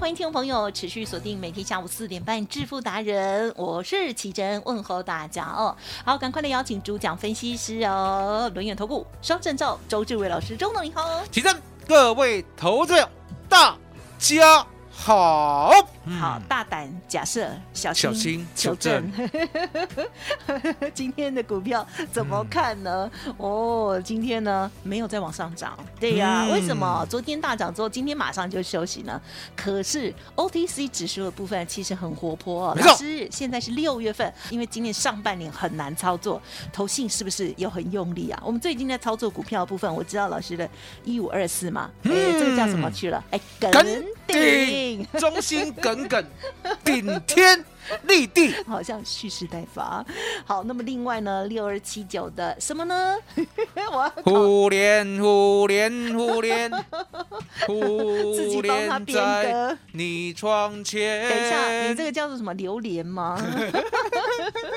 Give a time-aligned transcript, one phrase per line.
[0.00, 5.76] 欢迎听众朋友持续锁定每天下午四点半《致富达人》，我是奇珍，问候大家哦。
[6.06, 11.20] 好，赶快的邀请主讲分析师哦，轮眼投顾双证照周志伟老师，周董你好。
[11.30, 11.54] 奇珍，
[11.86, 13.06] 各位投资人，
[13.46, 13.76] 大
[14.18, 15.70] 家好。
[16.18, 19.12] 好，大胆假设，小心小心求证。
[20.94, 23.10] 今天的股票怎么看呢？
[23.36, 25.78] 哦，今天呢没有再往上涨。
[25.98, 27.06] 对呀、嗯为什么？
[27.10, 29.20] 昨天大涨之后，今天马上就休息呢？
[29.54, 32.78] 可是 OTC 指数的部分其实很活泼、哦。
[32.80, 36.40] 老师，现在是六月份，因为今年上半年很难操作，
[36.72, 38.42] 投信是不是又很用力啊？
[38.44, 40.68] 我们最近在操作股票的部分，我知道老师的
[41.04, 43.22] 一五二四嘛，哎、这个叫什么去了？
[43.30, 43.70] 哎，耿
[44.26, 45.06] 鼎。
[45.18, 46.24] 中心耿耿，
[46.84, 47.64] 顶天
[48.06, 48.54] 立地。
[48.66, 50.04] 好像蓄势待发。
[50.44, 53.16] 好，那么另外呢，六二七九的什么呢？
[53.92, 56.70] 我要考互联，互联，互联，
[58.36, 59.78] 自己互帮他编联在歌。
[59.92, 61.28] 你窗前。
[61.28, 63.40] 等一下，你这个叫做什么榴莲吗？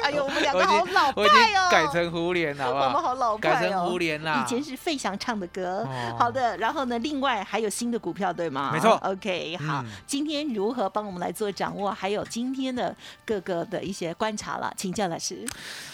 [0.03, 1.23] 哎呦，我们两个好老派
[1.55, 2.85] 哦，改成互联了，好不好？
[2.87, 4.43] 我们好老派哦，改成互联啦。
[4.43, 5.85] 以前是费翔唱的歌。
[5.87, 8.71] 哦好的，然后呢，另外还有新的股票对吗？
[8.73, 11.91] 没错 OK，好，嗯今天如何帮我们来做掌握？
[11.91, 15.45] 还有今天的各个的一些观察了，请教老师。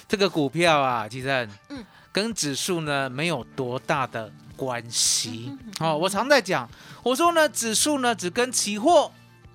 [0.08, 5.56] 这个股票啊，其实嗯跟指数呢没有多大的关系。
[5.80, 6.70] 哦，我常在讲，
[7.03, 9.12] 我说呢，指数呢只跟期货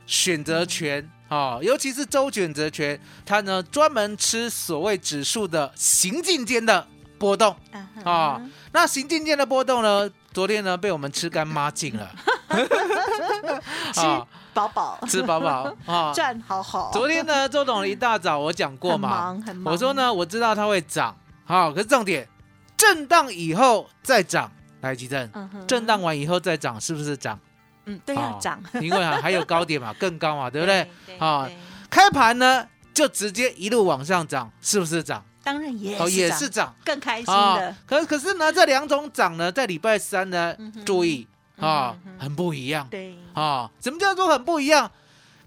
[0.07, 1.11] 选择权。
[1.29, 6.87] 哦，尤其是周选择权，它呢专门吃所谓指数的行进间的
[7.19, 8.43] 波动啊啊、哈
[8.73, 12.15] 那行进间的波动呢，昨天呢被我们吃干抹净了，
[13.93, 16.13] 吃啊饱饱，吃饱饱啊。
[16.15, 16.91] 赚好好。
[16.93, 22.29] 昨天呢，周董一大早我讲过嘛，忙很忙我说呢，我知道它会涨，好，可是重点，
[22.77, 24.51] 震荡以后再涨，
[24.81, 25.31] 来吉正，
[25.67, 27.39] 震荡完以后再涨，是不是涨？
[27.87, 30.89] 嗯，对要哦涨， 因为啊还有高点嘛，更高嘛，对不对？
[31.19, 31.57] 啊对
[31.91, 35.23] 开盘呢就直接一路往上涨，是不是涨？
[35.43, 37.77] 当然也哦，也是涨更开心啊的。。
[37.87, 40.57] 可可是呢，这两种涨呢，在礼拜三呢
[40.87, 41.29] 注意
[41.59, 43.71] 啊很不一样对，啊。
[43.81, 44.91] 什么叫做很不一样？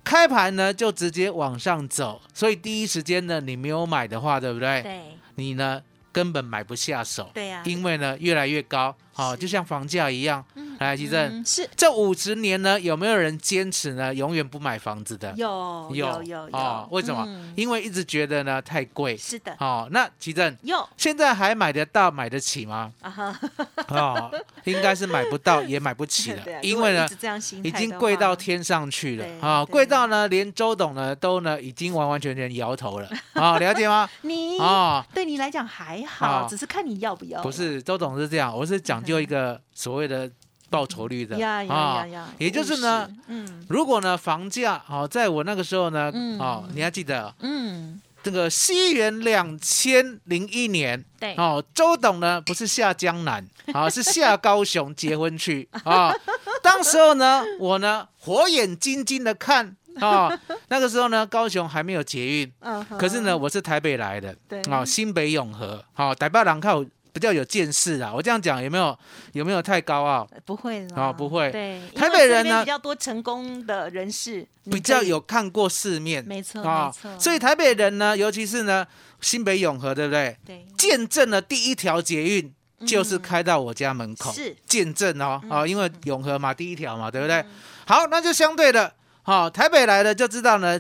[0.04, 4.82] 开盘呢就直接往上走，所以第一时间呢，你没有买的话，对不对？
[4.82, 5.02] 对
[5.36, 5.82] 你呢
[6.14, 10.44] 根本买不下手，对呀，因为呢越来越高，好、是就像房价一样。
[10.80, 11.46] 来，吉正，嗯。
[11.46, 11.70] 是。
[11.76, 15.34] 这五十年呢，有没有人坚持呢，永远不买房子的？
[15.38, 17.24] 有有有有，哦为什么？
[17.28, 17.54] 嗯。
[17.56, 19.16] 因为一直觉得呢太贵。
[19.18, 20.88] 是的，哦，那吉正有。
[20.98, 22.92] 现在还买得到、买得起吗？
[23.02, 23.40] 啊哈，
[23.90, 24.32] 哦，
[24.66, 26.42] 应该是买不到，也买不起了。
[26.54, 27.08] 啊，因为呢
[27.64, 29.24] 已经贵到天上去了。
[29.24, 29.72] 对啊，对。
[29.72, 33.10] 贵到呢连周董呢都呢已经完完全全摇头了。
[33.34, 34.10] 啊， 了解吗？
[34.22, 37.42] 你啊，对你来讲还好，啊只是看你要不要。
[37.42, 40.30] 不是，周董是这样，我是讲究一个所谓的
[40.70, 41.38] 报酬率的。
[41.38, 43.66] 呀呀呀呀，也就是呢，嗯。
[43.70, 46.40] 如果呢房价好、在我那个时候呢，嗯。
[46.40, 47.34] 哦，你还记得？
[47.40, 56.14] 嗯，这个西元两千零一年，对，哦，周董呢不是下江南，啊、是下高雄结婚去啊、
[56.62, 60.30] 当时候呢，我呢火眼金睛的看啊、
[60.70, 62.52] 那个时候呢，高雄还没有捷运，
[63.00, 64.62] 可是呢，，我是台北来的，对。
[64.64, 66.84] 啊、新北永和，好、台北人靠
[67.18, 68.96] 比较有见识啊，我这样讲有没有
[69.32, 70.30] 有没有太高傲？
[70.46, 71.52] 不会啦，哦不会。
[71.52, 72.64] 对，台北人呢？
[72.64, 78.86] 比较多成功的人士，比较有看过世面，没错啊所以台北人呢，尤其是呢
[79.20, 80.38] 新北永和，对不对？
[80.46, 80.64] 对。
[80.78, 82.54] 见证了第一条捷运
[82.86, 84.56] 就是开到我家门口，嗯是。
[84.68, 87.44] 见证哦，嗯啊，因为永和嘛第一条嘛，对不对？
[87.88, 88.94] 好，那就相对的，
[89.24, 90.80] 好，台北来的就知道呢，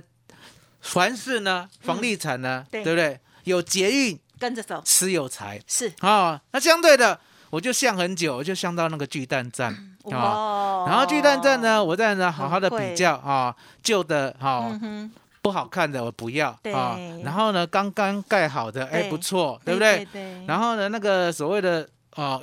[0.81, 2.83] 凡是呢房地产呢，对。
[2.83, 3.19] 对不对？
[3.45, 5.91] 有捷运跟着走，吃有财是。
[5.99, 7.19] 啊，那相对的，
[7.49, 9.73] 我就想很久，我就想到那个巨蛋站
[10.11, 10.85] 啊。
[10.85, 15.11] 哇，然后巨蛋站呢，我在呢好好的比较啊，旧的哈嗯，
[15.41, 16.73] 不好看的我不要对。
[16.73, 20.07] 啊，然后呢刚刚盖好的哎不错，对不对？
[20.47, 22.39] 然后呢那个所谓的啊。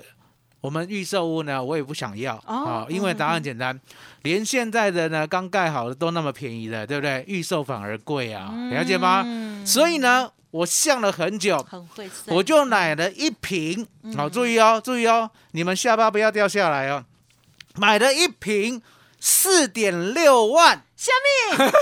[0.65, 3.79] 我们预售屋呢，我也不想要哦啊，因为答案简单，
[4.23, 7.23] 连现在的呢刚盖好的都那么便宜了，对不对？
[7.29, 9.23] 预售反而贵啊，了解吗？
[9.27, 13.85] 嗯所以呢，我想了很久，很会，我就买了一瓶，
[14.17, 17.05] 好、注意哦，注意哦，你们下巴不要掉下来哦。
[17.75, 18.81] 买了一瓶
[19.27, 21.11] 四点六万，下
[21.57, 21.73] 面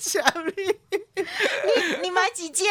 [0.00, 0.74] 下面
[1.14, 2.66] 你你买几间？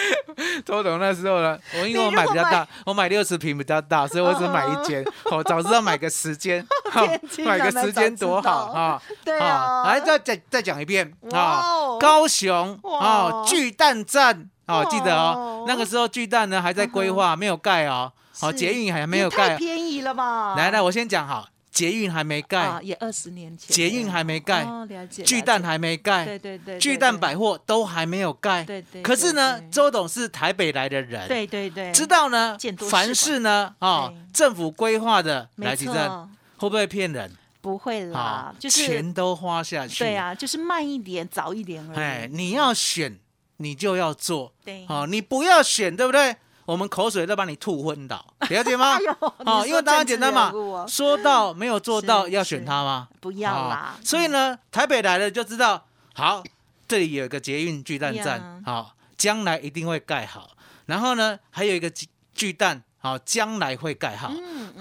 [0.64, 5.04] 周董那时候呢，我因为我买买比较大，我买六十平比较大， 所以我只买一间。
[5.24, 6.66] 我，早知道买个十间，
[7.44, 9.02] 买个十间多好啊！
[9.22, 11.12] 对啊，来再再再讲一遍。
[11.32, 11.98] 啊哦！
[12.00, 12.98] 高雄哇。
[13.06, 14.48] 啊，巨蛋站。
[14.66, 18.10] 哦，记得哦，那个时候巨蛋呢还在规划，没有盖哦，
[18.40, 18.56] 好，是。
[18.56, 19.56] 捷运还没有盖太盖。
[19.56, 20.54] 便宜了吧？
[20.56, 28.64] 来来，我先讲好，捷运还没啊，盖，也二十年前，捷运还没盖，哦，了解，巨蛋还没盖，对对对，巨蛋百货都还没有盖。
[28.64, 32.56] 对对，可是呢，周董是台北来的人，对对对，知道呢
[32.90, 37.30] 凡广是呢，啊对，政府规划的没来几站，会不会骗人？
[37.60, 39.98] 不会啦啊，，就是钱都花下去。
[39.98, 41.98] 对，啊，就是慢一点，早一点而已。
[41.98, 43.18] 哎，你要选，
[43.58, 46.36] 你就要做，对，哦，你不要选，对不对？
[46.68, 49.00] 我们口水都把你吐昏倒， 了解吗哎？
[49.00, 50.52] 呦，哦，因为答案政治简单嘛
[50.86, 53.08] 说到没有做到，要选是他吗？
[53.20, 53.96] 不要啊啦。
[54.04, 56.44] 所以呢，台北来了就知道，好，
[56.86, 60.50] 这里有一个捷运巨蛋站，好，将来一定会盖好。
[60.84, 64.30] 然后呢，还有一个巨巨蛋，好，将来会盖好。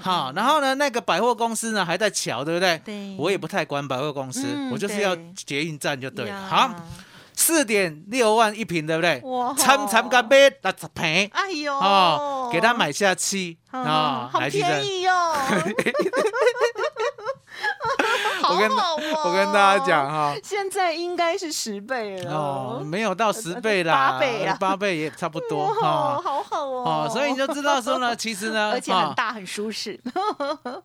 [0.01, 2.77] 好，然后呢，那个百货公司呢还在瞧，对不对？
[2.83, 6.47] 对，我也不太管百货公司，嗯我就是要捷运站就对了。
[6.47, 6.69] 好，，
[7.39, 9.21] 四点六万一平，对不对？
[9.23, 15.33] 哇参参个买六十平哎呦，哦，给他买下去哦啊，好便宜哦。
[18.49, 20.33] 我跟我跟大家讲，哈。
[20.43, 26.21] 现在应该是十倍了哦，没有到十倍啦，八倍啊八倍也差不多 哇，哈。
[26.23, 26.83] 好好哦。
[26.85, 29.99] 哦，所以你就知道说呢，其实呢， 而且很哈大很舒适，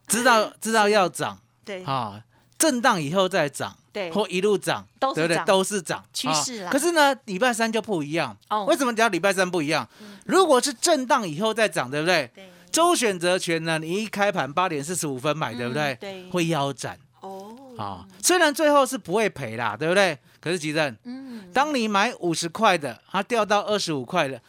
[0.07, 2.21] 知道知道要涨对啊，
[2.63, 5.37] 震荡以后再涨，对或一路涨，对不对？
[5.45, 8.37] 都是涨趋势啦可是呢，礼拜三就不一样。
[8.51, 9.89] 哦为什么讲礼拜三不一样？
[10.27, 12.31] 如果是震荡以后再涨，对不对？
[12.33, 15.99] 对周选择权呢，你一开盘八点四十五分买，对不对嗯？
[16.01, 20.17] 对会腰斩哦啊，虽然最后是不会赔啦，对不对？
[20.41, 24.41] 可是吉正，嗯，当你买五十块的，它掉到二十五块的，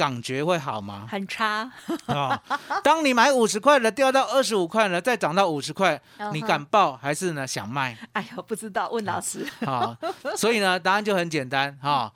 [0.00, 1.06] 感觉会好吗？
[1.10, 1.70] 很差，
[2.06, 2.42] 啊，
[2.82, 6.00] 当你买五十块的掉到二十五块了，再涨到五十块，
[6.32, 9.94] 你敢报还是呢想卖哎呦，不知道，问老师，啊？
[10.34, 12.10] 所以呢，答案就很简单哈。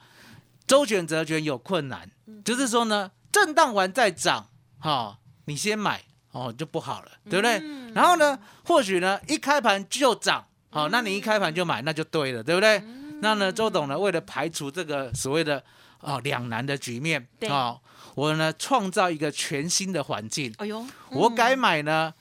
[0.66, 4.48] 周选择权有困难，嗯就是说呢，震荡完再涨，
[4.78, 6.00] 哈，你先买
[6.32, 7.58] 哦就不好了，对不对？
[7.62, 12.78] 嗯然后呢，或许呢一开盘就涨，好，那你一开盘就买，那就对了，对不对？
[12.78, 15.62] 嗯那呢，周董呢，为了排除这个所谓的
[16.04, 17.76] 哦两难的局面对啊，
[18.14, 22.12] 我呢创造一个全新的环境，哎呦，我嗯改买呢，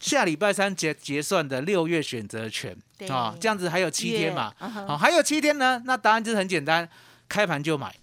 [0.00, 6.88] 下礼拜三结结算的六月选择权对啊，这样子还有七天嘛，好，还有七天呢，那答案就是很简单，
[7.28, 7.94] 开盘就买，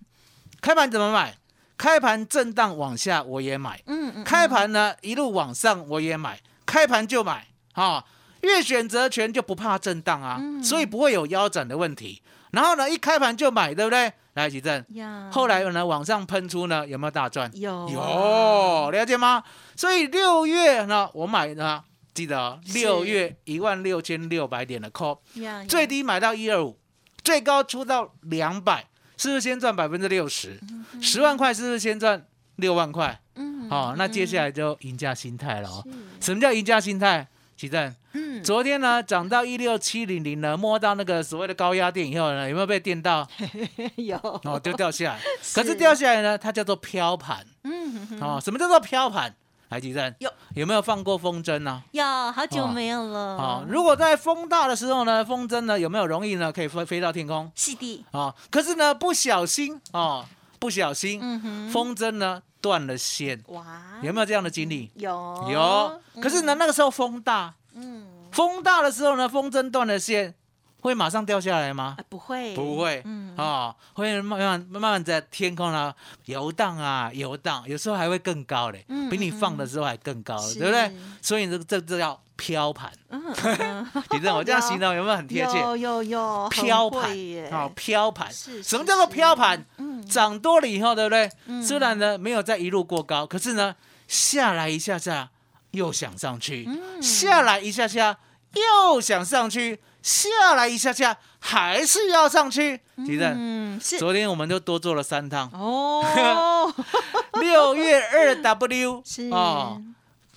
[0.62, 1.38] 开盘怎么买？
[1.78, 8.04] 开盘震荡往下我也买，嗯嗯，开盘呢一路往上我也买，开盘就买啊，
[8.42, 12.24] 月选择权就不怕震荡啊，嗯所以不会有腰斩的问题。
[12.52, 14.12] 然后呢，一开盘就买，对不对？
[14.34, 17.50] 来，吉正，呀，后来呢往上喷出呢，有没有大赚？
[17.56, 19.44] 有有，了解吗？
[19.76, 26.78] 所以六月呢，我买呢，记得哦六月一万六千六百点的 call，呀最低买到一二五，
[27.24, 28.86] 最高出到两百，
[29.18, 30.60] 是不是先赚百分之六十？
[31.02, 32.28] 十万块是不是先赚
[32.58, 33.20] 六万块？
[33.34, 35.84] 嗯哦，那接下来就赢家心态了哦。
[36.22, 37.28] 什么叫赢家心态？
[37.58, 43.28] 奇正，嗯昨天呢涨到一六七零零呢，摸到那个所谓的高压电以后呢，有没有被电到？
[43.98, 45.20] 有，哦，就掉下来。
[45.56, 47.44] 可是掉下来呢，它叫做飘盘。
[47.64, 49.34] 嗯哼哼哦，什么叫做飘盘？
[49.70, 51.82] 来，吉正有有没有放过风筝呢？
[51.92, 57.52] 有好久哦没有了，哦，如果在风大的时候呢，风筝呢有没有容易呢可以飞飞到天空？
[57.56, 60.24] 是的，哦，可是呢不小心哦，
[60.60, 63.66] 不小心、嗯，风筝呢断了线，哇，
[64.02, 64.92] 有没有这样的经历？
[64.96, 65.48] 有。
[65.52, 66.02] 有。
[66.22, 70.34] 可是呢那个时候风大，嗯，风大的时候呢，风筝断了线，
[70.82, 71.96] 会马上掉下来吗？
[71.98, 73.36] 啊不会，不会，嗯。
[73.38, 75.94] 哦，会慢慢慢慢在天空呢
[76.26, 80.92] 游荡啊游荡，有时候还会更高嘞，嗯比你放的时候还更高，对不对？
[81.22, 82.90] 所以这这这叫飘盘。
[83.10, 85.60] 嗯嗯嗯其实我这样形容有没有很贴切？
[85.60, 87.12] 有有有，飘盘
[87.52, 88.32] 哦，飘盘。
[88.32, 89.36] 是什么叫做飘？
[89.36, 89.66] 盘？
[89.78, 91.30] 嗯涨多了以后，对不对？
[91.48, 93.76] 嗯虽然呢没有再一路过高，可是呢
[94.08, 95.30] 下来一下下
[95.72, 98.18] 又想上去，嗯下来一下下
[98.54, 102.80] 又想上去，下来一下下，还是要上去。
[103.06, 106.74] 吉正，嗯，是昨天我们就多做了三趟，哦，
[107.40, 109.82] 六月二 W 是哦，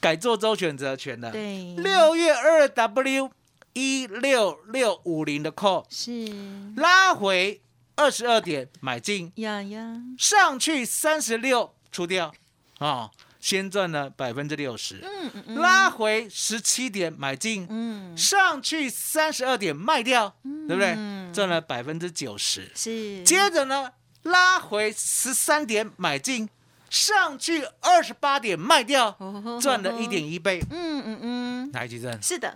[0.00, 3.30] 改做周选择权的，对，六月二 W
[3.74, 6.32] 一六六五零的 call 是。
[6.76, 7.60] 拉回
[7.96, 12.32] 二十二点买进，呀呀，上去三十六出掉，
[12.78, 18.16] 啊、先赚了百分之六十，嗯嗯嗯，拉回十七点买进，嗯。
[18.16, 20.94] 上去三十二点卖掉，对不对？
[20.96, 21.32] 嗯。
[21.32, 22.70] 赚了百分之九十。
[22.74, 23.22] 是。
[23.22, 23.92] 接着呢，
[24.22, 26.48] 拉回十三点买进，
[26.90, 29.16] 上去二十八点卖掉，
[29.60, 30.60] 赚了一点，一倍。
[30.70, 32.54] 嗯嗯嗯，来，吉正，是的，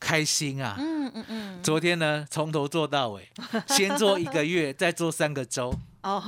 [0.00, 0.74] 开心啊！
[0.78, 3.28] 嗯嗯嗯，昨天呢，从头做到尾，
[3.68, 5.72] 先做一个月，再做三个周，
[6.02, 6.22] 哦，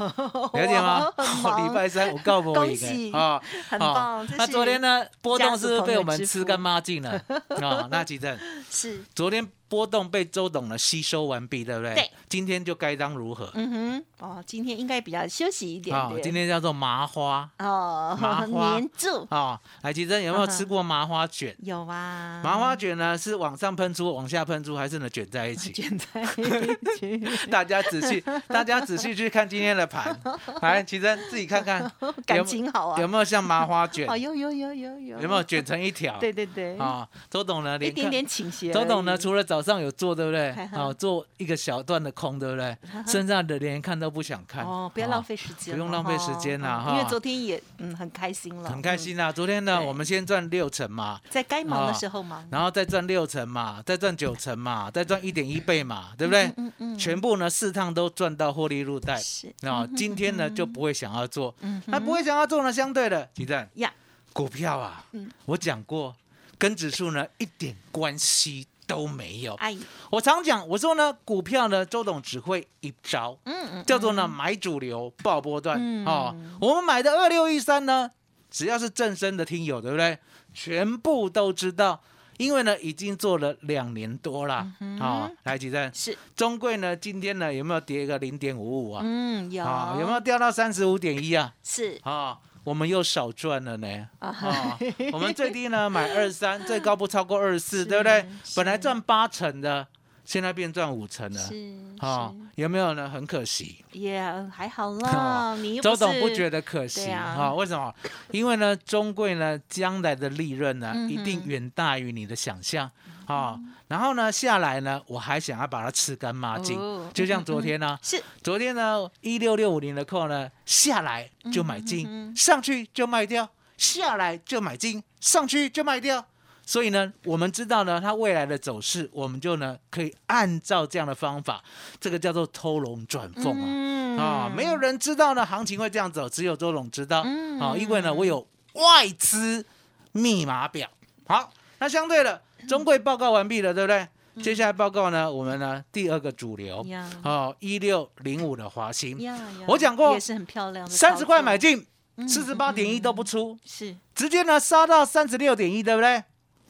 [0.52, 1.10] 了解吗？
[1.16, 1.66] 哇 很忙。
[1.70, 3.18] 礼拜三我告诉我一个。
[3.18, 7.12] 啊，很啊棒那昨天呢，波动是不是被我们吃干抹净了。
[7.48, 7.88] 啊？
[7.90, 8.38] 那吉正，
[8.70, 11.94] 是，昨天波动被周董呢吸收完毕，对不对？
[11.94, 12.10] 对。
[12.28, 13.50] 今天就该当如何？
[13.54, 19.60] 嗯哼，哦，今天应该比较休息一点啊，点，今天叫做麻花哦，麻花黏住，啊。
[19.82, 21.54] 来，吉正有没有吃过麻花卷？
[21.60, 25.70] 有啊，麻花卷呢是往上喷出，往下喷出，还是呢卷在一起？
[25.76, 30.18] 卷在一起， 大家仔细，大家仔细去看今天的盘。
[30.60, 31.90] 来，奇珍自己看看，
[32.26, 34.08] 感情好啊，有没有像麻花卷？
[34.08, 36.18] 哦，有有有有有，有没有卷成一条？
[36.18, 40.52] 对对对，啊，周董呢，一点点倾斜，周董呢，除了早上有做，对不对？
[40.52, 40.78] 嘿嘿。
[40.78, 42.76] 哦，做一个小段的空，对不对？
[43.06, 44.62] 剩下的连看都不想看。
[44.64, 46.90] 哦，不要啊浪费时间，不用浪费时间啦哈。
[46.90, 46.92] 哈。
[46.92, 49.32] 因为昨天也嗯很开心了，很开心啦！
[49.32, 56.52] 昨天呢，我们先赚六成嘛，嗯，在该忙的啊时候忙，然后再赚六成嘛，再赚九成嘛，再赚一点一倍嘛，对不对？
[56.58, 59.16] 嗯嗯，全部呢四趟都赚到获利入袋。
[59.16, 59.50] 是。
[59.62, 63.90] 啊，今天呢就不会想要做，嗯那不会想要做呢，相对的，鸡蛋呀，
[64.34, 66.14] 股票啊嗯，我讲过，
[66.58, 69.54] 跟指数呢一点关系都没有。
[69.54, 69.76] 哎，
[70.10, 75.76] 我常讲，我说呢，股票呢，周董只会一招，嗯嗯，叫做呢买主流，爆波段。
[75.80, 78.10] 嗯哦，我们买的二六一三呢，
[78.50, 80.18] 只要是正身的听友，对不对？
[80.54, 82.00] 全部都知道，
[82.38, 84.66] 因为呢已经做了两年多了。
[84.80, 89.02] 嗯哦，来，吉正，是，中贵呢今天呢有没有跌个零点五五啊？
[89.04, 91.52] 嗯有啊，有没有掉到三十五点一啊？
[91.62, 94.08] 是啊，我们又少赚了呢。
[94.18, 94.78] 啊啊，
[95.12, 98.26] 我们最低呢买二三， 最高不超过二四，对不对？
[98.56, 99.86] 本来赚八成的，
[100.24, 101.40] 现在变赚五成了。
[101.40, 103.08] 是啊，有没有呢？
[103.08, 103.84] 很可惜。
[103.92, 104.20] 也
[104.52, 107.54] 还好啦，你周董不觉得可惜对啊啊？
[107.54, 107.94] 为什么？
[108.32, 112.90] 因为呢，中贵呢将来的利润呢嗯一定远大于你的想象
[113.26, 113.58] 啊。
[113.88, 126.24] 然后呢下来呢，我还想要把它吃干抹净哦，就像昨天呢， 是昨天呢一六六五零的扣呢下来就买进，嗯上去就卖掉，下来就买进，上去就卖掉。
[126.68, 131.62] 所以呢，我们知道呢，它未来的走势，我们就呢可以按照这样的方法，
[132.00, 133.64] 这个叫做偷龙转凤啊。
[133.64, 137.22] 嗯啊，没有人知道呢，行情会这样走，只有周董知道。
[137.24, 139.64] 嗯啊，因为呢，我有外资
[140.10, 140.88] 密码表。
[141.28, 144.08] 好，那相对的，中贵报告完毕了，对不对？
[144.42, 149.42] 接下来报告呢，我们呢第二个主流，嗯哦，一六零五的华兴，呀呀。
[149.66, 153.96] 我讲过也是很漂亮的，三十块买，进，嗯四十八点一都不出，是。
[154.14, 156.22] 直接呢杀到三十六点一，对不对？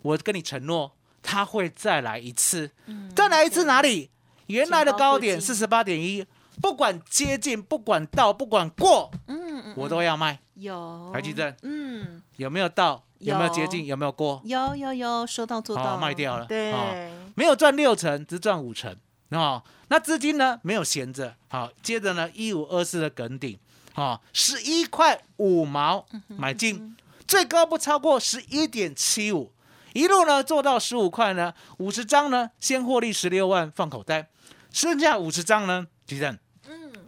[0.02, 4.10] 我跟你承诺，它会再来一次，嗯再来一次哪里？
[4.46, 6.24] 原来的高点四十八点一，
[6.60, 10.38] 不管接近，不管到，不管过，嗯嗯，我都要卖。
[10.54, 11.10] 有。
[11.12, 11.56] 台积电。
[11.62, 13.04] 嗯，有没有到？
[13.18, 13.36] 有。
[13.38, 13.86] 没有接近？
[13.86, 14.40] 有没有过？
[14.44, 16.46] 有有有，说到做到，好卖掉了。
[16.46, 16.72] 对。
[16.72, 16.94] 好，
[17.34, 18.96] 没有赚六成，只赚五成。
[19.30, 19.62] 哦。
[19.88, 20.58] 那资金呢？
[20.62, 23.56] 没有闲着，好，接着呢一五二四的梗顶，
[23.94, 29.52] 哦，十一块五毛买进，最高不超过十一点七五，
[29.92, 34.28] 一路呢做到十五块呢，五十张呢先获利十六万放口袋，
[34.72, 36.38] 剩下五十张呢，举证，嗯，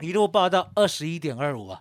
[0.00, 1.81] 一路报到二十一点二五啊，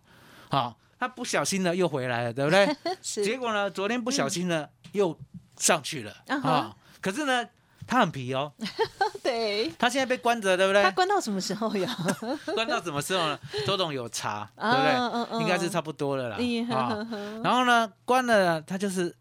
[0.50, 2.76] 好，他不小心呢又回来了，对不对？
[3.02, 5.18] 是结果呢，昨天不小心呢、又
[5.58, 6.76] 上去了啊。
[7.02, 7.48] 可是呢，
[7.86, 8.52] 他很皮哦，
[9.24, 10.84] 对，他现在被关着，对不对？
[10.84, 11.96] 他关到什么时候呀？
[12.56, 13.40] 关到什么时候呢？
[13.66, 15.40] 周董有查，对不啊对？
[15.42, 16.38] 应该是差不多了啦。
[16.40, 19.16] 嗯啊呵呵然后呢，关了呢，他就是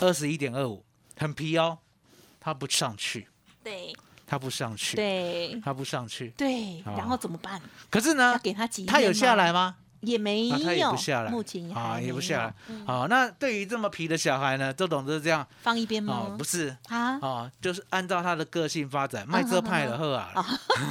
[0.00, 0.84] 二十一点二五，
[1.16, 1.78] 很皮哦，
[2.40, 3.28] 他不上去，
[3.62, 3.94] 对
[4.28, 6.28] 他不上去，对他不上去。
[6.36, 7.60] 对，啊然后怎么办？
[7.90, 8.84] 可是呢，给他几？
[8.84, 9.52] 他有下来？
[9.52, 9.76] 吗？
[10.00, 12.54] 也没啊，他也，不下来，目前也啊，还没也不下来
[12.86, 16.44] 好，那对于这么皮的小孩呢，周董就是这样放一边哦，吗不？
[16.44, 20.30] 是啊，哦，就是按照他的个性发展，卖这派的喝啊，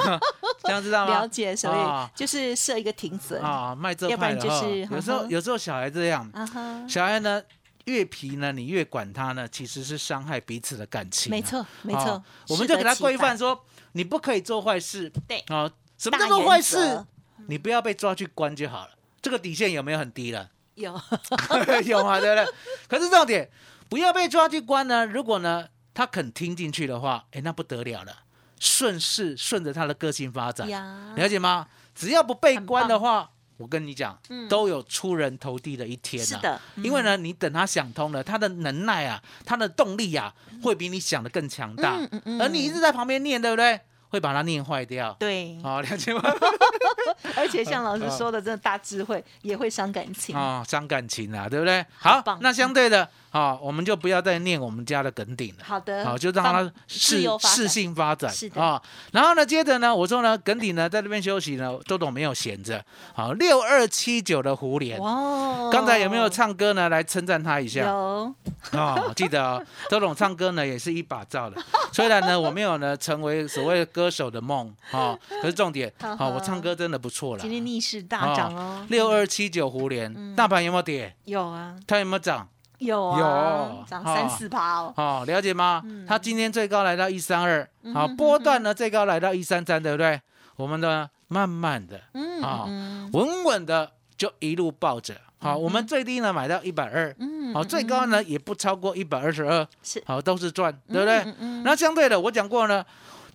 [0.64, 1.20] 这样知道吗？
[1.22, 4.68] 了解，所啊以就是设一个停损啊啊，卖这要不然就派的喝。
[4.68, 7.42] 是有时候有时候小孩这样，哈，小孩呢
[7.88, 11.32] 越皮呢，你越管他呢，其实是伤害彼此的感情啊。
[11.32, 15.10] 没错，没哦错，我们就给他规范说，你不可以做坏事。
[15.28, 17.06] 对啊，什么大叫做坏事？
[17.48, 18.92] 你不要被抓去关就好了。
[19.22, 20.52] 这个底线有没有很低了？
[20.76, 20.92] 有
[21.86, 22.48] 有啊，对不对？
[22.88, 23.50] 可是重点，
[23.90, 25.06] 不要被抓去关呢。
[25.06, 28.24] 如果呢，他肯听进去的话，哎，那不得了了，
[28.60, 30.68] 顺势顺着他的个性发展，
[31.16, 31.68] 了解吗？
[31.96, 36.26] 只要不被关的话，我跟你讲，嗯都有出人头地的一天啊。
[36.26, 40.34] 是的，因为呢，你等他想通了，他的能耐啊，他的动力啊，
[40.64, 41.98] 会比你想的更强大。
[41.98, 43.80] 嗯嗯嗯而你一直在旁边念，对不对？
[44.10, 45.12] 会把它念坏掉。
[45.20, 46.24] 对，好、两千万？
[47.36, 50.34] 而且像老师说的， 真的大智慧也会伤感情。
[50.34, 51.86] 哦，伤感情啊，对不对？
[51.98, 55.64] 好棒，那相对的，啊、我们就不要再念我们家的梗顶了。
[55.64, 58.82] 好的，好，就让放它适适性发展，是的啊。
[59.12, 62.84] 然后呢，接着呢，我说呢，耿鼎呢在这边休息呢，周董没有闲着。
[63.14, 66.90] 好，六二七九的胡莲，哇，哦刚才有没有唱歌呢？
[66.90, 67.82] 来称赞他一下。
[67.82, 68.34] 有，
[68.72, 71.62] 哦，记得哦，周董唱歌呢也是一把照的。
[71.94, 77.52] 虽然呢我没有呢成为所谓的歌手的梦，哦，可是重点， 哦，我唱歌真的不错了今。
[77.52, 81.16] 天逆势大涨哦，六二七九胡莲，大盘有没有跌？
[81.26, 82.48] 有啊，它有没有涨？
[82.80, 85.84] 有啊，有哦涨三四趴哦，哦，了解吗？
[86.08, 90.22] 它今天最高来到一三二，好，波段呢最高来到一三三，对不对？
[90.56, 93.10] 我们呢慢慢的，嗯啊嗯。
[93.14, 95.16] 稳稳的就一路抱着。
[95.40, 100.02] 好，我们最低呢买到一百二，嗯，好，最高呢也不超过一百二十二，是。
[100.06, 101.18] 好，都是赚，对不对？
[101.20, 102.84] 嗯嗯那相对的，我讲过呢，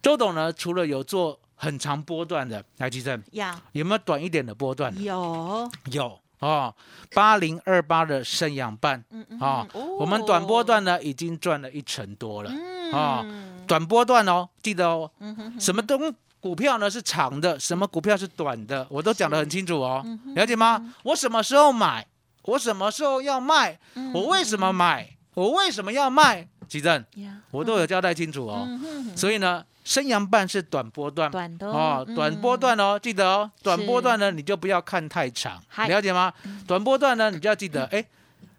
[0.02, 4.92] 周董呢除了有做很长波段的，来吉正呀，有没有短一点的波段？
[5.00, 6.75] 有，有哦，
[7.14, 9.66] 八零二八的生养半嗯嗯啊，
[9.99, 12.50] 我们短波段呢已经赚了一成多了。
[12.52, 12.92] 嗯。
[12.92, 13.25] 啊
[13.66, 15.61] 短波段哦，记得哦，嗯哼哼。
[15.61, 20.94] 什么东股票呢是长的，什么股票是短的，我都讲得很清楚哦，嗯了解吗？
[21.04, 22.04] 我什么时候买，
[22.42, 28.64] 我什么时候要卖，嗯我为什么买，我为什么要卖，吉正，呀，我都有交代清楚哦。
[28.66, 29.16] 嗯哼哼。
[29.16, 31.31] 所以呢，生阳半是短波段。
[31.31, 36.33] 短的哦，短波，段哦，记得哦，短波段呢，你就不要看太长，嗨了解吗？
[36.66, 38.05] 短波段呢，你就要记得， 哎，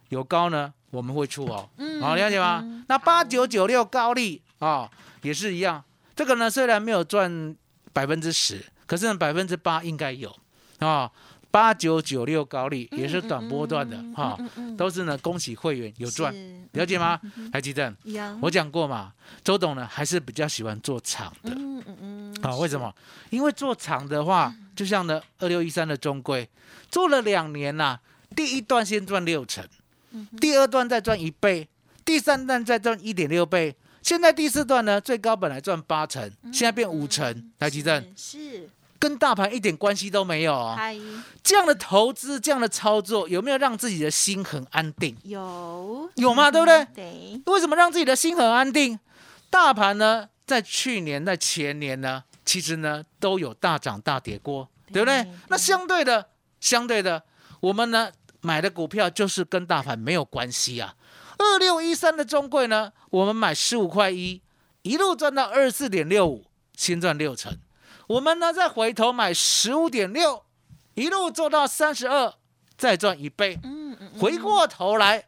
[0.10, 2.84] 有高呢，我们会出哦，嗯好，了解吗？
[2.88, 4.90] 那八九九六高利啊，
[5.22, 5.84] 也是一样，
[6.16, 7.56] 这个呢虽然没有赚
[7.94, 10.36] 百分之十，可是呢百分之八应该有
[10.80, 11.10] 啊。
[11.54, 14.36] 八九九六高利也是短波段的哈，
[14.76, 16.34] 都是呢恭喜会员有赚，
[16.72, 17.22] 了解吗？
[17.52, 17.96] 还记得，
[18.42, 19.14] 我讲过嘛，
[19.44, 21.52] 周董呢还是比较喜欢做长的。
[21.54, 22.92] 嗯嗯嗯，啊，为什么？
[23.30, 26.50] 因为做长的话，就像呢二六一三的中规，
[26.90, 28.00] 做了两年呐、
[28.36, 29.64] 第一段先赚六成，
[30.42, 31.70] 第二段再赚一倍，
[32.04, 38.68] 第三段再赚一点六倍，现在第四段呢最高本来赚八成，现在变五成，台积电是，
[39.04, 40.76] 跟大盘一点关系都没有哦。
[40.78, 40.98] 嗨，
[41.44, 45.14] 这样的投资，这样的操作，有没有让自己的心很安定？
[45.24, 46.50] 有有吗？
[46.50, 46.88] 对不对？
[46.96, 48.98] 对，为什么让自己的心很安定？
[49.50, 55.32] 大盘呢，在去年、在前年呢，其实呢都有大涨大跌过，对不对对？
[55.50, 56.30] 那相对的，
[56.62, 57.24] 相对的，
[57.60, 60.96] 我们呢买的股票就是跟大盘没有关系啊。
[61.38, 64.42] 二六一三的中贵呢，我们买十五块一，
[64.84, 66.46] 一路赚到二十四点六五，
[66.78, 67.58] 先赚六成。
[68.14, 70.44] 我们呢再回头买十五点六，
[70.94, 72.32] 一路做到三十二，
[72.78, 73.58] 再赚一倍。
[73.64, 75.24] 嗯嗯回过头来，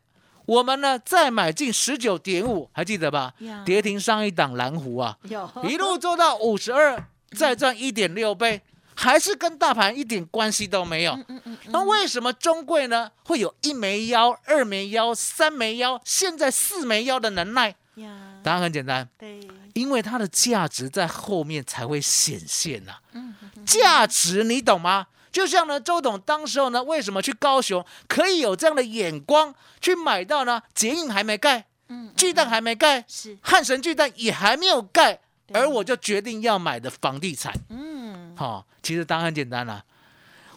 [0.45, 3.33] 我们呢再买进十九点五，还记得吧？
[3.39, 3.63] 呀？
[3.65, 5.49] 跌停上一档蓝湖啊，有。
[5.63, 7.03] 一路做到五十二，
[7.35, 8.61] 再赚一点六倍，
[8.93, 11.13] 还是跟大盘一点关系都没有。
[11.27, 11.57] 嗯嗯。
[11.69, 13.11] 那为什么中贵呢？
[13.23, 17.75] 会有一枚腰、二枚腰、三枚腰，现在四枚腰的能耐？
[17.95, 19.39] 呀，答案很简单，对，
[19.75, 23.35] 因为它的价值在后面才会显现呐、嗯
[23.65, 25.07] 价值你懂吗？
[25.31, 30.61] 就像呢，周董当时候呢，为什么去高雄可以有这样的眼光去买到呢？
[30.73, 35.19] 捷运还没盖，嗯巨蛋还没盖，是，汉神巨蛋也还没有盖，
[35.51, 37.53] 而我就决定要买的房地产。
[37.69, 39.83] 嗯哈、其实答案很简单啦、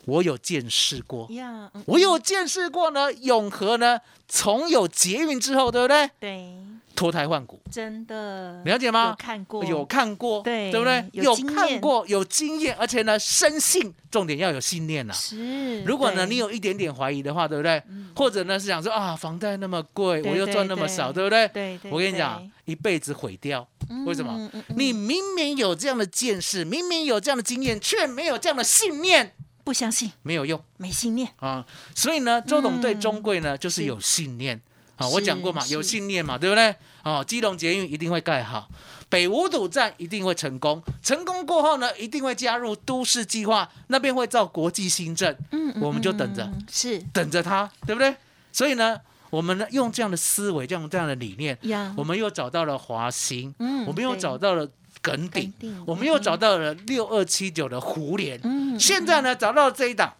[0.04, 3.12] 我有见识过，呀，嗯我有见识过呢。
[3.12, 6.10] 永和呢，从有捷运之后，对不对？
[6.20, 6.56] 对，
[6.98, 8.60] 脱胎换骨，真的。
[8.64, 9.10] 了解吗？
[9.10, 11.08] 有看过，有看过，对对不对？
[11.12, 17.80] 有看过，有经验，而且呢，深信，重点要有信念呐、是，如果呢，你有一点点怀疑的话，对不对？
[18.16, 21.46] 或者呢是想说啊，房贷那么贵，我又赚那么少，对不对？
[21.48, 23.64] 对对，我跟你讲，一辈子毁掉。
[24.04, 24.32] 为什么？
[24.36, 24.74] 嗯嗯嗯。
[24.76, 30.60] 你明明有这样的见识，明明有这样的经验，却没有这样的信念，不相信，没有用。
[30.78, 31.64] 没信念，啊！
[31.94, 33.00] 所以呢，周董对嗯。
[33.00, 33.84] 中贵呢，就是是。
[33.84, 34.60] 有信念
[34.98, 35.08] 啊。
[35.08, 36.74] 是我讲过嘛，有信念嘛，对不对？
[37.04, 38.68] 哦，基隆捷运一定会盖好，
[39.08, 48.14] 北五堵站一定会成功，成功过后呢，一定会加入都市计划，那边会造国际新政，嗯我们就等着嗯是等着它，对不对？
[48.52, 54.68] 所以呢，我们呢用这样的思维，这样这样的理念，呀我们又找到了华兴，嗯我们又找到了
[55.00, 55.50] 耿鼎，
[55.86, 60.12] 我们又找到了六二七九的胡联，嗯现在呢找到了这一档，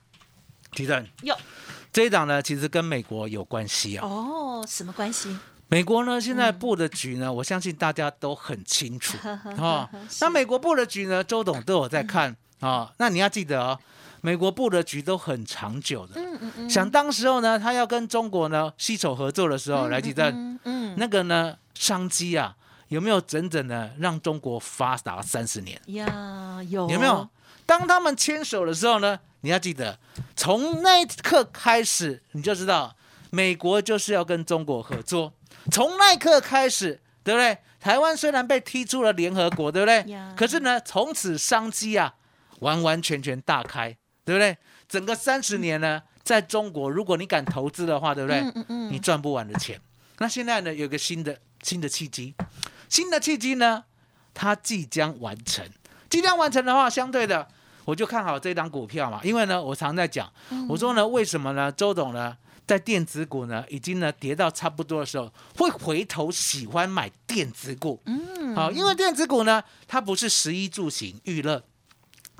[0.72, 1.36] 提正哟
[1.92, 4.07] 这一档呢其实跟美国有关系啊。
[4.07, 5.37] 哦，什么关系？
[5.68, 9.16] 美国呢现嗯在布的局呢，我相信大家都很清楚
[9.59, 9.88] 啊。
[10.20, 12.92] 那美国布的局呢，周董都有在看嗯啊。
[12.98, 13.79] 那你要记得哦，
[14.22, 16.20] 美国布的局都很长久的。
[16.20, 22.57] 嗯嗯嗯，想当时候呢，他要跟中国呢携手合作的时候，来记得嗯嗯那个呢商机啊，
[22.88, 25.79] 有没有整整的让中国发达三十年？
[25.88, 27.29] 呀有有没有？
[27.66, 29.98] 当他们牵手的时候呢，你要记得，
[30.35, 32.96] 从那一刻开始，你就知道
[33.31, 35.33] 美国就是要跟中国合作。
[35.70, 37.59] 从那一刻开始，对不对？
[37.81, 40.35] 台湾虽然被踢出了联合国，对不对呀？
[40.37, 42.14] 可是呢，从此商机啊，
[42.61, 44.57] 完完全全大开，对不对？
[44.88, 48.40] 整个三十年呢，在中国，如果你敢投资的话，对不对？
[48.40, 49.81] 嗯嗯嗯你赚不完的钱。
[50.18, 52.35] 那现在呢，有个新的新的契机，
[52.88, 53.85] 新的契机呢，
[54.35, 55.64] 它即将完成。
[56.11, 57.46] 即将完成的话，相对的，
[57.88, 60.31] 我就看好这档股票嘛，因为呢，我常在讲，
[60.68, 61.72] 我说呢，为什么呢？
[61.72, 67.98] 周董呢，在电子股呢，已经呢跌到差不多的时候，会回头喜欢买电子股。
[68.05, 71.64] 嗯好，因为电子股呢，它不是十一住行娱乐，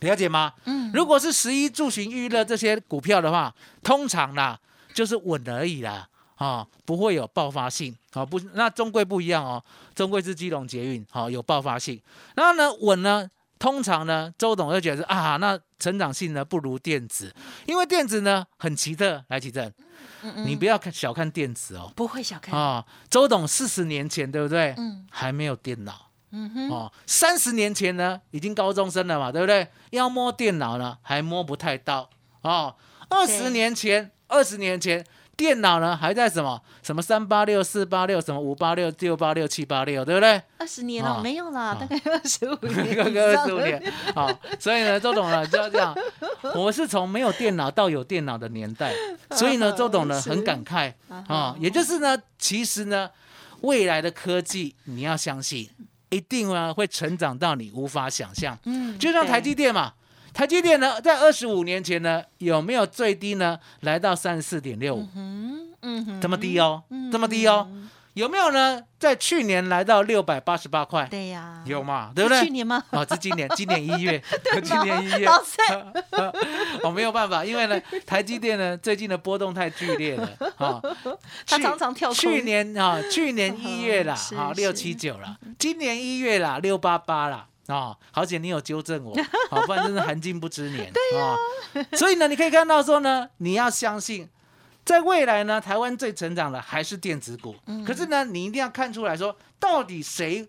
[0.01, 0.53] 了解吗？
[0.67, 4.61] 嗯如果是十一住行娱乐这些股票的话，通常啦
[4.93, 11.99] 就是稳而已啦，啊、不会有爆发性，啊、不，那中贵不一样哦，中贵是基隆捷运，好、有爆发性，
[12.37, 17.35] 然后呢稳呢，通常呢周董就觉得啊，那成长性呢不如电子，
[17.67, 19.73] 因为电子呢很奇特，来奇正，
[20.45, 24.75] 你不要看小看电子哦，不会小看，啊、周董四十年前对不对？
[24.79, 26.07] 嗯还没有电脑。
[26.31, 29.67] 嗯哼，哦，三十年前呢，已经高中生了嘛，对不对？
[29.93, 32.11] 要摸电脑呢，还摸不太到
[32.43, 32.77] 哦。
[33.09, 35.03] 二十年前，二十年前，
[35.39, 40.43] 电脑呢还在什么什么三八六、四八六，什么五八六、六八六、七八六，对不对？
[40.59, 42.99] 二十年了啊没有啦，啊大概二十五年
[43.39, 45.97] 二十五年，好，所以呢，周董呢就要这样。
[46.57, 48.93] 我是从没有电脑到有电脑的年代，
[49.31, 50.93] 所以呢，周董呢很感慨
[51.29, 53.09] 啊，也就是呢，其实呢，
[53.61, 55.71] 未来的科技你要相信，
[56.11, 58.59] 一定呢会成长到你无法想象。
[58.65, 59.93] 嗯就像台积电嘛，
[60.39, 65.05] 台积电呢，在二十五年前呢，有没有最低呢来到三十四点六五？
[65.17, 67.67] 嗯嗯哼，这么低哦，嗯这么低哦，
[68.15, 68.81] 有没有呢？
[69.01, 72.13] 在去年来到六百八十八块，对呀，有嘛？
[72.15, 72.45] 对不对？
[72.45, 72.85] 去年吗？
[72.91, 74.23] 哦，是今年，今年一月，
[74.63, 75.57] 今年一月，老师，
[76.85, 80.81] 我 没有办法，因为呢，台积电呢最近的波动太剧烈了啊。
[81.49, 87.49] 他去常常跳去年啊，去年一月啦，是啊六七九啦，今年一月啦，六八八啦。
[87.69, 89.15] 啊、好姐你有纠正我，
[89.51, 91.37] 好，不然真是含金不知年啊、
[91.93, 94.29] 所以呢，你可以看到说呢，你要相信，
[94.85, 97.55] 在未来呢，台湾最成长的还是电子股。
[97.67, 100.49] 嗯可是呢，你一定要看出来说，到底谁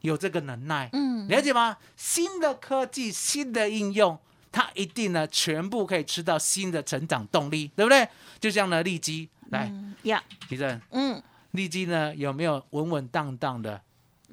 [0.00, 0.90] 有这个能耐？
[0.92, 1.76] 嗯了解吗？
[1.96, 4.18] 新的科技、新的应用，
[4.50, 8.08] 它一定呢全部可以吃到新的成长动力，对不对？
[8.40, 13.80] 就像呢利基，来，嗯呀，李正，嗯，利基呢有没有稳稳当当的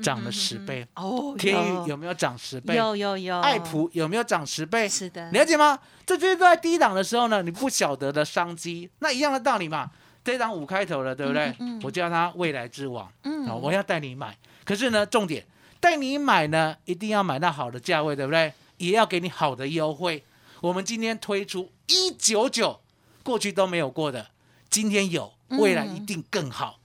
[0.01, 0.87] 涨了十倍？
[0.95, 2.75] 哦，天宇有没有涨十倍？
[2.75, 4.87] 有有有，爱普有没有涨十倍？
[4.89, 5.77] 是的，了解吗？
[6.05, 9.91] 这就是在低档的时候呢，你不晓得的商机，那一样的道理嘛。
[10.23, 11.47] 这一档五开头的，对不对？
[11.59, 14.37] 嗯嗯我叫它未来之王，嗯哦、我要带你买。
[14.63, 15.45] 可是呢，重点
[15.81, 18.53] 带你买呢，一定要买到好的价位，对不对？
[18.77, 20.23] 也要给你好的优惠。
[20.61, 22.79] 我们今天推出一九九，
[23.21, 24.27] 过去都没有过的，
[24.69, 26.77] 今天有，未来一定更好。
[26.79, 26.82] 嗯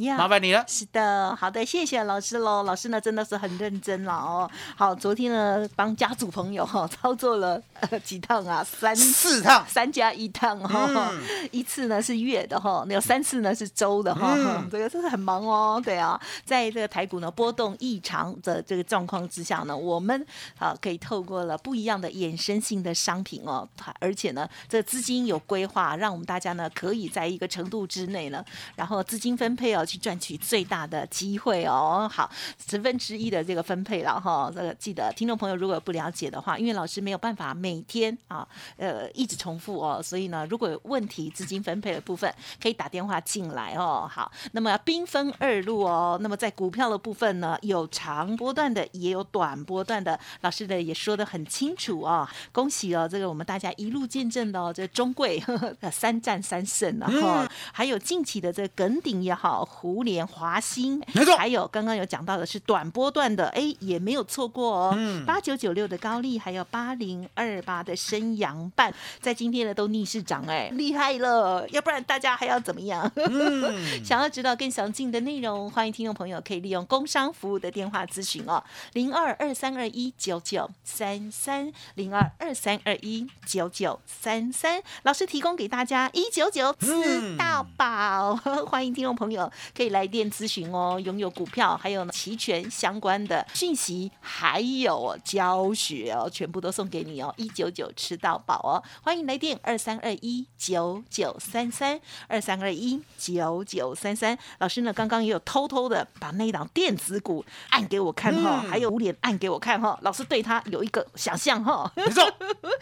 [0.00, 0.64] 呀麻烦你了。
[0.66, 2.62] 是的，好的，谢谢老师喽。
[2.62, 4.50] 老师呢真的是很认真了哦。
[4.76, 15.80] 好，昨天呢帮家族朋友哈、 操作了呃几趟啊，三四趟三加一趟哈、嗯一次呢是月的哈，那有三次呢是周的哈、嗯这个真的很忙哦。
[15.84, 20.26] 对啊，在这个台股呢波动异常的这个状况之下呢，我们
[20.58, 28.44] 啊可以透过了不一样的衍生性的商品哦，而且呢这资金有规划，让我们大家呢可以在一个程度之内呢，
[28.76, 32.08] 然后资金分配哦去赚取最大的机会哦。
[32.12, 32.30] 好，
[32.64, 44.08] 十分之一的这个分配了哈，这个记得听众朋友如果不了解的话，因为老师没有办法每天啊呃一直重复哦，所以呢如果有问题资金分配的部分可以打电话进来哦。
[44.08, 52.28] 好，那么兵分二路哦，那么在股票的部分呢，有长波段的，也有短波段的，老师的也说的很清楚哦。
[52.52, 64.94] 恭喜哦，这个我们大家一路见证的哦，这中贵呵呵三战三胜了哈、还有近期的这个耿鼎也好，胡联、华兴，没错还有刚刚有讲到的是短波段的，哎，也没有错过哦。
[64.96, 71.66] 嗯八九九六的高丽，还有八零二八的升阳半，在今天呢都逆势涨，哎，厉害了！
[71.70, 73.10] 要不然大家还要怎么样？
[73.16, 88.34] 嗯，想要知道更详尽的内容，欢迎听众朋友可以利用工商服务的电话咨询哦，零二二三二一九九三三零二二三二一九九三三，老师提供给大家一九九吃到饱，
[88.66, 104.38] 欢迎听众朋友可以来电咨询哦，拥有股票还有期权相关的讯息，还有教学哦，全部都送给你哦，一九九吃到饱哦，欢迎来电二三二一九九三三二三二一九九三三。
[104.58, 112.22] 老师呢，刚刚也有偷偷的把那一档电子股按给我看哈、嗯还有五脸按给我看哈、老师对他有一个想象哈、没错，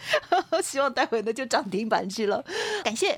[0.61, 2.43] 希望待会呢就涨停板去了。
[2.83, 3.17] 感谢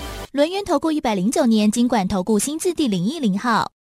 [0.31, 3.73] 轮源投顾一百零九年金管投顾新字第零一零号。